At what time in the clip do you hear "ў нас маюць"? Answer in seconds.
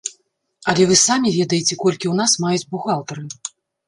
2.11-2.69